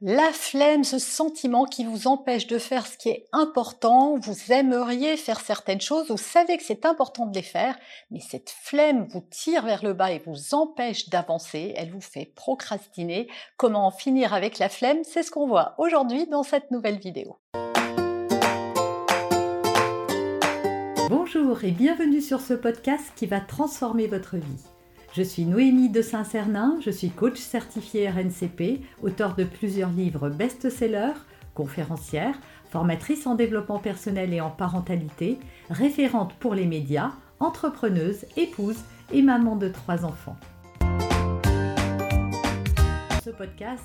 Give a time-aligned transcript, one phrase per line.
[0.00, 5.16] La flemme, ce sentiment qui vous empêche de faire ce qui est important, vous aimeriez
[5.16, 7.76] faire certaines choses, vous savez que c'est important de les faire,
[8.12, 12.26] mais cette flemme vous tire vers le bas et vous empêche d'avancer, elle vous fait
[12.36, 13.26] procrastiner.
[13.56, 15.02] Comment en finir avec la flemme?
[15.02, 17.40] C'est ce qu'on voit aujourd'hui dans cette nouvelle vidéo.
[21.10, 24.62] Bonjour et bienvenue sur ce podcast qui va transformer votre vie.
[25.14, 31.16] Je suis Noémie de Saint-Cernin, je suis coach certifié RNCP, auteur de plusieurs livres best-sellers,
[31.54, 32.38] conférencière,
[32.70, 35.38] formatrice en développement personnel et en parentalité,
[35.70, 38.78] référente pour les médias, entrepreneuse, épouse
[39.10, 40.36] et maman de trois enfants.
[43.24, 43.84] Ce podcast,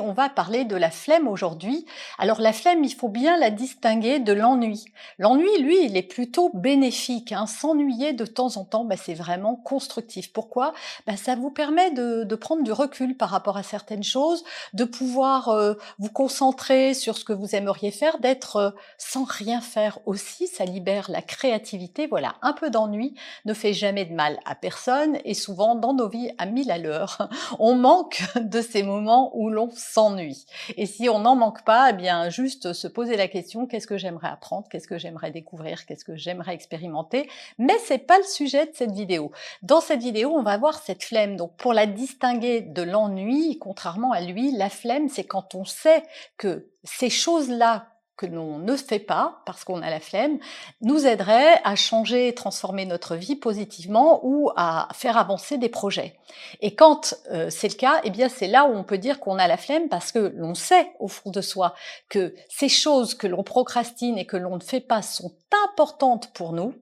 [0.00, 1.84] On va parler de la flemme aujourd'hui.
[2.16, 4.86] Alors la flemme, il faut bien la distinguer de l'ennui.
[5.18, 7.30] L'ennui, lui, il est plutôt bénéfique.
[7.30, 7.46] Hein.
[7.46, 10.32] S'ennuyer de temps en temps, bah, c'est vraiment constructif.
[10.32, 10.72] Pourquoi?
[11.06, 15.50] Bah, Ça vous permet de, prendre du recul par rapport à certaines choses, de pouvoir
[15.50, 20.46] euh, vous concentrer sur ce que vous aimeriez faire, d'être euh, sans rien faire aussi.
[20.46, 22.06] Ça libère la créativité.
[22.06, 26.08] Voilà, un peu d'ennui ne fait jamais de mal à personne et souvent dans nos
[26.08, 30.46] vies à mille à l'heure, on manque de ces moments où l'on s'ennuie.
[30.76, 33.98] Et si on n'en manque pas, eh bien juste se poser la question qu'est-ce que
[33.98, 37.28] j'aimerais apprendre, qu'est-ce que j'aimerais découvrir, qu'est-ce que j'aimerais expérimenter.
[37.58, 39.32] Mais c'est pas le sujet de cette vidéo.
[39.62, 41.36] Dans cette vidéo, on va voir cette flemme.
[41.36, 46.02] Donc pour la distinguer de l'ennui, contrairement à lui, la flemme, c'est quand on sait
[46.36, 50.38] que ces choses-là que l'on ne fait pas parce qu'on a la flemme
[50.80, 56.18] nous aiderait à changer et transformer notre vie positivement ou à faire avancer des projets.
[56.60, 59.38] Et quand euh, c'est le cas, eh bien c'est là où on peut dire qu'on
[59.38, 61.74] a la flemme parce que l'on sait au fond de soi
[62.08, 65.32] que ces choses que l'on procrastine et que l'on ne fait pas sont
[65.64, 66.74] importantes pour nous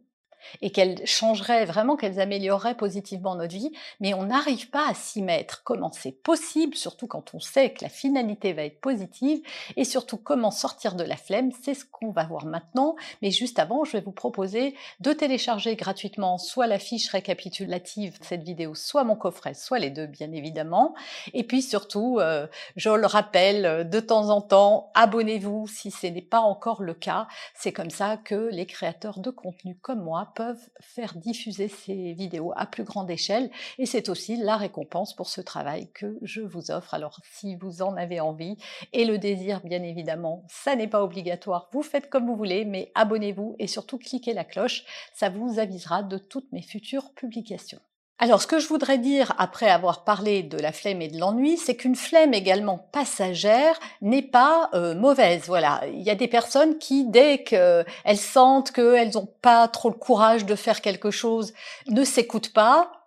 [0.62, 5.22] et qu'elles changeraient vraiment, qu'elles amélioreraient positivement notre vie, mais on n'arrive pas à s'y
[5.22, 5.62] mettre.
[5.64, 9.40] Comment c'est possible, surtout quand on sait que la finalité va être positive,
[9.76, 12.96] et surtout comment sortir de la flemme, c'est ce qu'on va voir maintenant.
[13.22, 18.24] Mais juste avant, je vais vous proposer de télécharger gratuitement soit la fiche récapitulative de
[18.24, 20.94] cette vidéo, soit mon coffret, soit les deux bien évidemment.
[21.34, 22.46] Et puis surtout, euh,
[22.76, 27.26] je le rappelle de temps en temps, abonnez-vous si ce n'est pas encore le cas.
[27.54, 32.52] C'est comme ça que les créateurs de contenu comme moi peuvent faire diffuser ces vidéos
[32.56, 36.70] à plus grande échelle et c'est aussi la récompense pour ce travail que je vous
[36.70, 36.94] offre.
[36.94, 38.56] Alors si vous en avez envie
[38.92, 42.90] et le désir bien évidemment, ça n'est pas obligatoire, vous faites comme vous voulez, mais
[42.94, 47.80] abonnez-vous et surtout cliquez la cloche, ça vous avisera de toutes mes futures publications.
[48.22, 51.56] Alors, ce que je voudrais dire après avoir parlé de la flemme et de l'ennui,
[51.56, 55.44] c'est qu'une flemme également passagère n'est pas euh, mauvaise.
[55.46, 57.86] Voilà, il y a des personnes qui, dès qu'elles
[58.18, 61.54] sentent qu'elles n'ont pas trop le courage de faire quelque chose,
[61.88, 62.99] ne s'écoutent pas,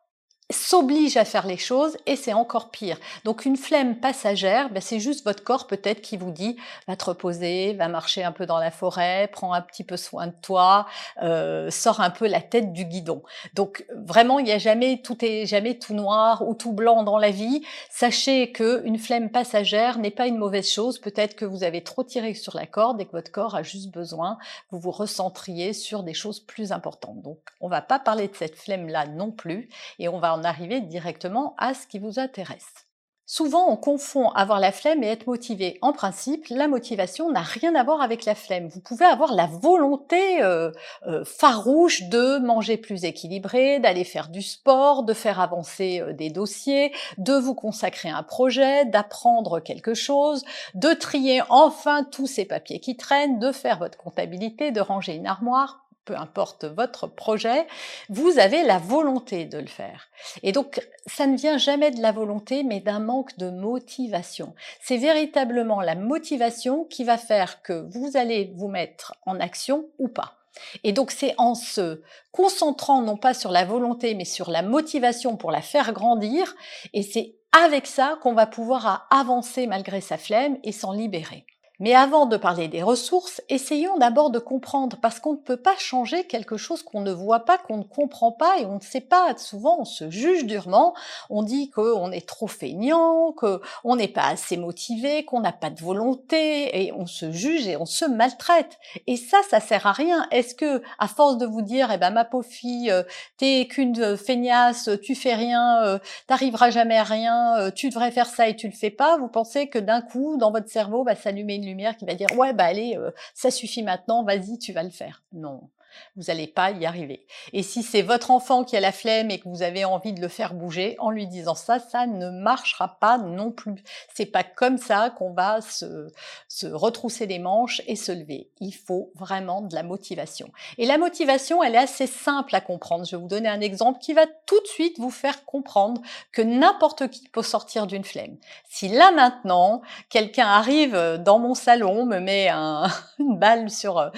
[0.53, 2.97] s'oblige à faire les choses et c'est encore pire.
[3.25, 7.05] Donc une flemme passagère, ben c'est juste votre corps peut-être qui vous dit va te
[7.05, 10.87] reposer, va marcher un peu dans la forêt, prends un petit peu soin de toi,
[11.21, 13.23] euh, sors un peu la tête du guidon.
[13.53, 17.17] Donc vraiment il n'y a jamais tout est jamais tout noir ou tout blanc dans
[17.17, 17.63] la vie.
[17.89, 20.99] Sachez que une flemme passagère n'est pas une mauvaise chose.
[20.99, 23.91] Peut-être que vous avez trop tiré sur la corde et que votre corps a juste
[23.91, 24.37] besoin
[24.69, 27.21] que vous vous recentriez sur des choses plus importantes.
[27.21, 30.42] Donc on va pas parler de cette flemme là non plus et on va en
[30.45, 32.85] arriver directement à ce qui vous intéresse.
[33.25, 35.77] Souvent, on confond avoir la flemme et être motivé.
[35.81, 38.67] En principe, la motivation n'a rien à voir avec la flemme.
[38.67, 40.71] Vous pouvez avoir la volonté euh,
[41.07, 46.29] euh, farouche de manger plus équilibré, d'aller faire du sport, de faire avancer euh, des
[46.29, 50.43] dossiers, de vous consacrer à un projet, d'apprendre quelque chose,
[50.75, 55.27] de trier enfin tous ces papiers qui traînent, de faire votre comptabilité, de ranger une
[55.27, 57.67] armoire peu importe votre projet,
[58.09, 60.09] vous avez la volonté de le faire.
[60.41, 64.53] Et donc, ça ne vient jamais de la volonté, mais d'un manque de motivation.
[64.81, 70.07] C'est véritablement la motivation qui va faire que vous allez vous mettre en action ou
[70.07, 70.37] pas.
[70.83, 72.01] Et donc c'est en se
[72.31, 76.55] concentrant non pas sur la volonté, mais sur la motivation pour la faire grandir,
[76.93, 81.45] et c'est avec ça qu'on va pouvoir avancer malgré sa flemme et s'en libérer.
[81.83, 85.75] Mais avant de parler des ressources, essayons d'abord de comprendre, parce qu'on ne peut pas
[85.77, 89.01] changer quelque chose qu'on ne voit pas, qu'on ne comprend pas et on ne sait
[89.01, 89.35] pas.
[89.35, 90.95] Souvent, on se juge durement,
[91.29, 95.81] on dit qu'on est trop feignant, qu'on n'est pas assez motivé, qu'on n'a pas de
[95.81, 98.79] volonté, et on se juge et on se maltraite.
[99.05, 100.25] Et ça, ça sert à rien.
[100.31, 103.03] Est-ce que, à force de vous dire, eh ben ma pauvre fille, euh,
[103.35, 108.27] t'es qu'une feignasse, tu fais rien, euh, t'arriveras jamais à rien, euh, tu devrais faire
[108.27, 111.15] ça et tu le fais pas, vous pensez que d'un coup, dans votre cerveau, va
[111.15, 111.57] s'allumer
[111.97, 115.23] qui va dire ouais bah allez euh, ça suffit maintenant vas-y tu vas le faire
[115.33, 115.69] non
[116.15, 117.25] vous n'allez pas y arriver.
[117.53, 120.21] Et si c'est votre enfant qui a la flemme et que vous avez envie de
[120.21, 123.83] le faire bouger, en lui disant ça, ça ne marchera pas non plus.
[124.13, 126.07] C'est pas comme ça qu'on va se,
[126.47, 128.49] se retrousser les manches et se lever.
[128.59, 130.51] Il faut vraiment de la motivation.
[130.77, 133.05] Et la motivation, elle est assez simple à comprendre.
[133.05, 136.01] Je vais vous donner un exemple qui va tout de suite vous faire comprendre
[136.31, 138.37] que n'importe qui peut sortir d'une flemme.
[138.69, 142.87] Si là maintenant, quelqu'un arrive dans mon salon, me met un,
[143.19, 144.11] une balle sur un,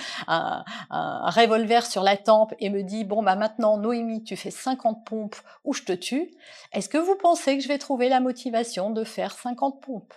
[0.89, 5.05] un revolver sur la tempe et me dit bon bah maintenant Noémie tu fais 50
[5.05, 6.31] pompes ou je te tue,
[6.71, 10.13] est-ce que vous pensez que je vais trouver la motivation de faire 50 pompes?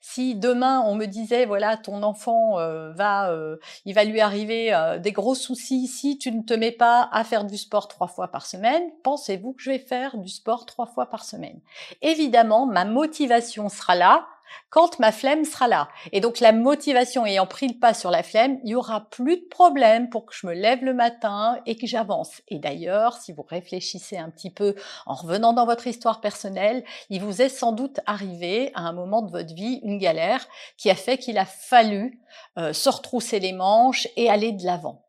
[0.00, 4.72] Si demain on me disait voilà ton enfant euh, va euh, il va lui arriver
[4.72, 8.06] euh, des gros soucis si tu ne te mets pas à faire du sport trois
[8.06, 11.60] fois par semaine, pensez-vous que je vais faire du sport trois fois par semaine?
[12.00, 14.26] Évidemment, ma motivation sera là
[14.70, 15.88] quand ma flemme sera là.
[16.12, 19.36] Et donc la motivation ayant pris le pas sur la flemme, il y aura plus
[19.36, 22.42] de problème pour que je me lève le matin et que j'avance.
[22.48, 24.74] Et d'ailleurs, si vous réfléchissez un petit peu
[25.06, 29.22] en revenant dans votre histoire personnelle, il vous est sans doute arrivé à un moment
[29.22, 30.46] de votre vie une galère
[30.76, 32.20] qui a fait qu'il a fallu
[32.58, 35.02] euh, se retrousser les manches et aller de l'avant.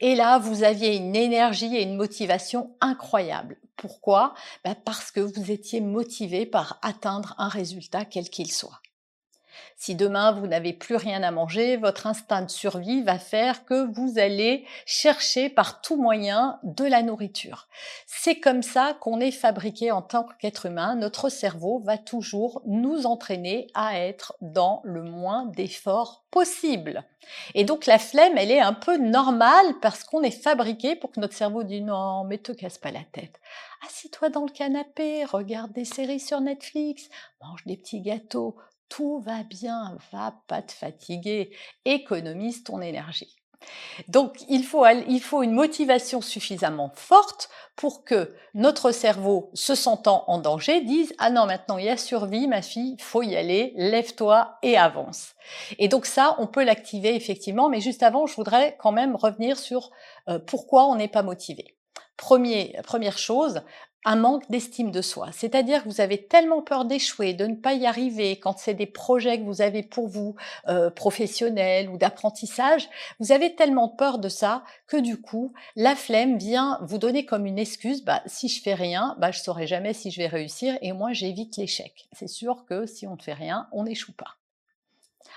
[0.00, 3.58] Et là, vous aviez une énergie et une motivation incroyable.
[3.76, 4.34] Pourquoi?
[4.64, 8.80] Ben Parce que vous étiez motivé par atteindre un résultat quel qu'il soit.
[9.76, 13.86] Si demain vous n'avez plus rien à manger, votre instinct de survie va faire que
[13.92, 17.68] vous allez chercher par tout moyen de la nourriture.
[18.06, 20.96] C'est comme ça qu'on est fabriqué en tant qu'être humain.
[20.96, 27.04] Notre cerveau va toujours nous entraîner à être dans le moins d'efforts possible.
[27.54, 31.20] Et donc la flemme, elle est un peu normale parce qu'on est fabriqué pour que
[31.20, 33.40] notre cerveau dise non, mais te casse pas la tête.
[33.86, 37.08] Assis-toi dans le canapé, regarde des séries sur Netflix,
[37.40, 38.56] mange des petits gâteaux,
[38.88, 43.38] tout va bien, va pas te fatiguer, économise ton énergie.
[44.06, 50.80] Donc il faut, une motivation suffisamment forte pour que notre cerveau, se sentant en danger,
[50.80, 54.76] dise ah non maintenant il y a survie ma fille, faut y aller, lève-toi et
[54.76, 55.34] avance.
[55.78, 59.58] Et donc ça on peut l'activer effectivement, mais juste avant je voudrais quand même revenir
[59.58, 59.90] sur
[60.28, 61.76] euh, pourquoi on n'est pas motivé.
[62.16, 63.62] Première chose,
[64.04, 65.28] un manque d'estime de soi.
[65.32, 68.86] C'est-à-dire que vous avez tellement peur d'échouer, de ne pas y arriver quand c'est des
[68.86, 70.36] projets que vous avez pour vous,
[70.68, 76.38] euh, professionnels ou d'apprentissage, vous avez tellement peur de ça que du coup, la flemme
[76.38, 79.92] vient vous donner comme une excuse, bah, si je fais rien, bah, je saurai jamais
[79.92, 82.08] si je vais réussir et moi j'évite l'échec.
[82.12, 84.36] C'est sûr que si on ne fait rien, on n'échoue pas.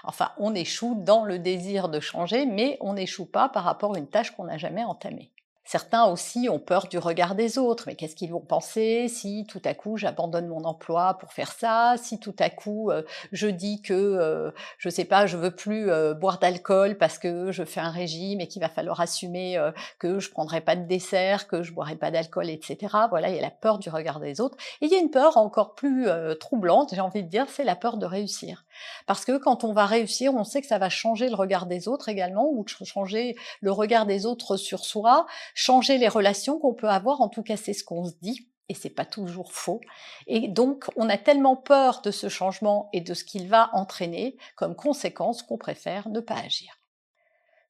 [0.04, 4.00] Enfin, on échoue dans le désir de changer, mais on n'échoue pas par rapport à
[4.00, 5.32] une tâche qu'on n'a jamais entamée.
[5.64, 7.84] Certains aussi ont peur du regard des autres.
[7.88, 11.96] Mais qu'est-ce qu'ils vont penser si tout à coup j'abandonne mon emploi pour faire ça?
[12.02, 15.90] Si tout à coup euh, je dis que euh, je sais pas, je veux plus
[15.90, 19.58] euh, boire d'alcool parce que je fais un régime et qu'il va falloir assumer
[20.00, 22.78] que je prendrai pas de dessert, que je boirai pas d'alcool, etc.
[23.10, 24.58] Voilà, il y a la peur du regard des autres.
[24.82, 26.08] Et il y a une peur encore plus
[26.40, 28.66] troublante, j'ai envie de dire, c'est la peur de réussir.
[29.08, 31.88] Parce que quand on va réussir, on sait que ça va changer le regard des
[31.88, 36.90] autres également, ou changer le regard des autres sur soi, changer les relations qu'on peut
[36.90, 39.82] avoir, en tout cas c'est ce qu'on se dit, et c'est pas toujours faux.
[40.28, 44.38] Et donc on a tellement peur de ce changement et de ce qu'il va entraîner
[44.56, 46.81] comme conséquence qu'on préfère ne pas agir.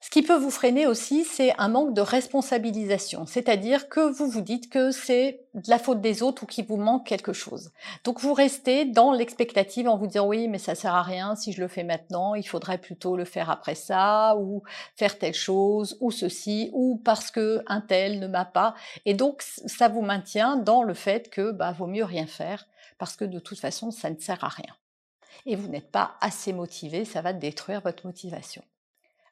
[0.03, 4.41] Ce qui peut vous freiner aussi, c'est un manque de responsabilisation, c'est-à-dire que vous vous
[4.41, 7.69] dites que c'est de la faute des autres ou qu'il vous manque quelque chose.
[8.03, 11.53] Donc vous restez dans l'expectative en vous disant oui, mais ça sert à rien si
[11.53, 14.63] je le fais maintenant, il faudrait plutôt le faire après ça ou
[14.95, 18.73] faire telle chose ou ceci ou parce que un tel ne m'a pas.
[19.05, 22.65] Et donc ça vous maintient dans le fait que bah vaut mieux rien faire
[22.97, 24.75] parce que de toute façon ça ne sert à rien.
[25.45, 28.63] Et vous n'êtes pas assez motivé, ça va détruire votre motivation.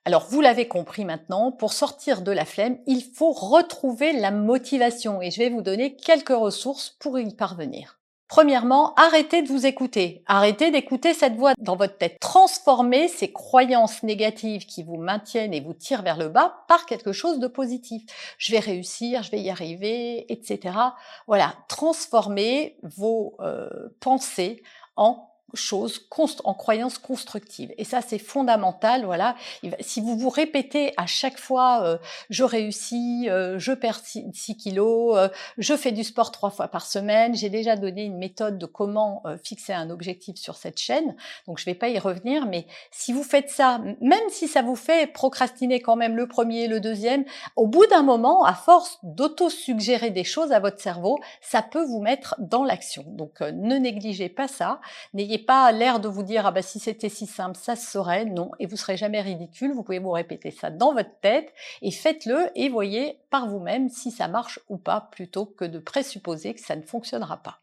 [0.06, 5.22] Alors vous l'avez compris maintenant, pour sortir de la flemme, il faut retrouver la motivation
[5.22, 8.00] et je vais vous donner quelques ressources pour y parvenir.
[8.29, 10.24] Premièrement, arrêtez de vous écouter.
[10.27, 12.20] Arrêtez d'écouter cette voix dans votre tête.
[12.22, 17.12] Transformez ces croyances négatives qui vous maintiennent et vous tirent vers le bas par quelque
[17.12, 18.03] chose de positif.
[18.38, 20.75] Je vais réussir, je vais y arriver, etc.
[21.25, 23.68] Voilà, transformez vos euh,
[24.00, 24.62] pensées
[24.96, 26.08] en choses
[26.44, 27.74] en croyances constructives.
[27.77, 29.06] Et ça, c'est fondamental.
[29.06, 29.36] Voilà.
[29.79, 31.98] Si vous vous répétez à chaque fois, euh,
[32.29, 36.86] je réussis, euh, je perds 6 kilos, euh, je fais du sport trois fois par
[36.86, 37.36] semaine.
[37.36, 41.15] J'ai déjà donné une méthode de comment fixer un objectif sur cette chaîne.
[41.48, 42.46] Donc, je vais pas y revenir.
[42.46, 46.68] Mais si vous faites ça, même si ça vous fait procrastiner quand même le premier,
[46.68, 47.25] le deuxième,
[47.56, 52.01] au bout d'un moment, à force d'auto-suggérer des choses à votre cerveau, ça peut vous
[52.01, 53.03] mettre dans l'action.
[53.08, 54.79] Donc, ne négligez pas ça.
[55.13, 58.25] N'ayez pas l'air de vous dire ah bah si c'était si simple, ça se saurait.
[58.25, 59.74] Non, et vous serez jamais ridicule.
[59.74, 64.12] Vous pouvez vous répéter ça dans votre tête et faites-le et voyez par vous-même si
[64.12, 67.60] ça marche ou pas, plutôt que de présupposer que ça ne fonctionnera pas.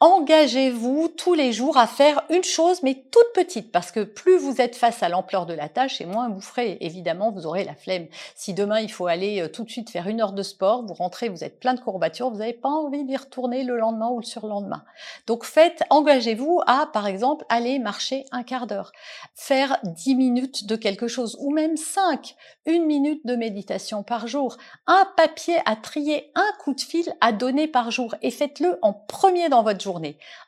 [0.00, 4.60] Engagez-vous tous les jours à faire une chose, mais toute petite, parce que plus vous
[4.60, 6.76] êtes face à l'ampleur de la tâche, et moins vous ferez.
[6.82, 8.06] Évidemment, vous aurez la flemme.
[8.34, 10.92] Si demain il faut aller euh, tout de suite faire une heure de sport, vous
[10.92, 14.18] rentrez, vous êtes plein de courbatures, vous n'avez pas envie d'y retourner le lendemain ou
[14.18, 14.84] le surlendemain.
[15.26, 18.92] Donc faites, engagez-vous à, par exemple, aller marcher un quart d'heure,
[19.34, 22.36] faire dix minutes de quelque chose, ou même cinq,
[22.66, 27.32] une minute de méditation par jour, un papier à trier, un coup de fil à
[27.32, 29.85] donner par jour, et faites-le en premier dans votre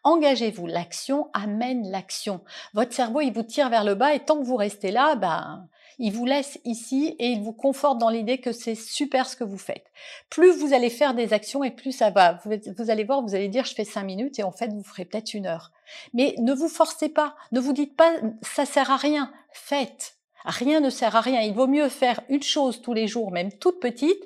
[0.04, 2.40] Engagez-vous, l'action amène l'action.
[2.74, 5.68] Votre cerveau, il vous tire vers le bas et tant que vous restez là, ben,
[5.98, 9.44] il vous laisse ici et il vous conforte dans l'idée que c'est super ce que
[9.44, 9.86] vous faites.
[10.30, 12.38] Plus vous allez faire des actions et plus ça va.
[12.44, 15.04] Vous, allez voir, vous allez dire je fais cinq minutes et en fait vous ferez
[15.04, 15.72] peut-être une heure.
[16.14, 19.32] Mais ne vous forcez pas, ne vous dites pas ça sert à rien.
[19.52, 20.14] Faites.
[20.44, 21.40] Rien ne sert à rien.
[21.40, 24.22] Il vaut mieux faire une chose tous les jours, même toute petite.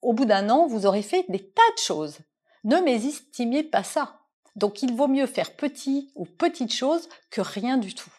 [0.00, 2.18] Au bout d'un an, vous aurez fait des tas de choses.
[2.64, 4.19] Ne mésestimez pas ça.
[4.56, 8.10] Donc il vaut mieux faire petit ou petite chose que rien du tout.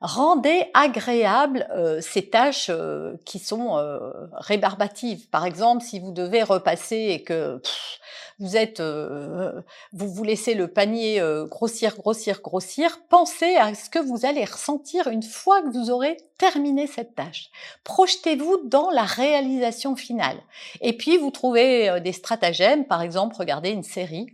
[0.00, 5.28] Rendez agréables euh, ces tâches euh, qui sont euh, rébarbatives.
[5.28, 7.60] Par exemple, si vous devez repasser et que
[8.38, 14.24] vous êtes, vous vous laissez le panier grossir, grossir, grossir, pensez à ce que vous
[14.24, 17.50] allez ressentir une fois que vous aurez terminé cette tâche.
[17.84, 20.38] Projetez-vous dans la réalisation finale.
[20.80, 24.28] Et puis vous trouvez des stratagèmes, par exemple, regardez une série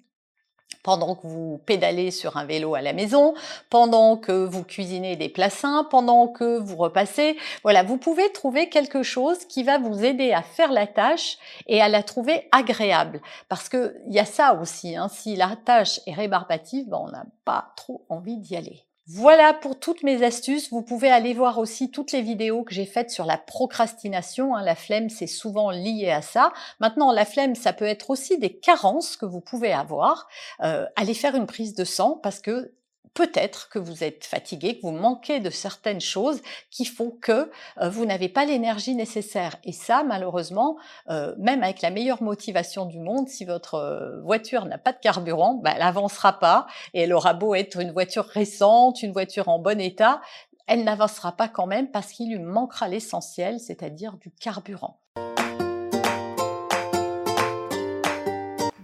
[0.87, 3.35] pendant que vous pédalez sur un vélo à la maison,
[3.71, 7.37] pendant que vous cuisinez des plats sains, pendant que vous repassez.
[7.65, 11.83] Voilà, vous pouvez trouver quelque chose qui va vous aider à faire la tâche et
[11.83, 13.21] à la trouver agréable.
[13.49, 17.11] Parce que il y a ça aussi, hein, si la tâche est rébarbative, ben on
[17.11, 18.85] n'a pas trop envie d'y aller.
[19.09, 20.71] Voilà pour toutes mes astuces.
[20.73, 24.57] Vous pouvez aller voir aussi toutes les vidéos que j'ai faites sur la procrastination.
[24.57, 24.63] Hein.
[24.65, 26.53] La flemme, c'est souvent lié à ça.
[26.81, 30.27] Maintenant, la flemme, ça peut être aussi des carences que vous pouvez avoir.
[30.61, 32.73] Euh, allez faire une prise de sang parce que
[33.17, 37.89] peut-être que vous êtes fatigué, que vous manquez de certaines choses qui font que euh,
[37.89, 39.57] vous n'avez pas l'énergie nécessaire.
[39.65, 40.77] Et ça, malheureusement,
[41.09, 44.99] euh, même avec la meilleure motivation du monde, si votre euh, voiture n'a pas de
[44.99, 49.49] carburant, bah, elle n'avancera pas et elle aura beau être une voiture récente, une voiture
[49.49, 50.21] en bon état,
[50.67, 55.01] elle n'avancera pas quand même parce qu'il lui manquera l'essentiel, c'est-à-dire du carburant.